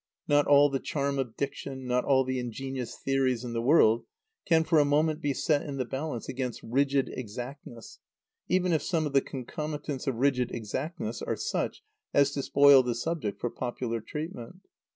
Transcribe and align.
Not 0.27 0.47
all 0.47 0.71
the 0.71 0.79
charm 0.79 1.19
of 1.19 1.35
diction, 1.37 1.85
not 1.85 2.05
all 2.05 2.23
the 2.23 2.39
ingenious 2.39 2.97
theories 2.97 3.43
in 3.43 3.53
the 3.53 3.61
world, 3.61 4.03
can 4.47 4.63
for 4.63 4.79
a 4.79 4.83
moment 4.83 5.21
be 5.21 5.31
set 5.31 5.61
in 5.61 5.77
the 5.77 5.85
balance 5.85 6.27
against 6.27 6.63
rigid 6.63 7.07
exactness, 7.13 7.99
even 8.47 8.73
if 8.73 8.81
some 8.81 9.05
of 9.05 9.13
the 9.13 9.21
concomitants 9.21 10.07
of 10.07 10.15
rigid 10.15 10.51
exactness 10.51 11.21
are 11.21 11.35
such 11.35 11.83
as 12.15 12.31
to 12.31 12.41
spoil 12.41 12.81
the 12.81 12.95
subject 12.95 13.39
for 13.39 13.51
popular 13.51 14.01
treatment. 14.01 14.61